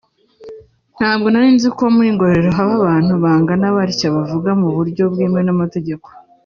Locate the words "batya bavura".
3.77-4.51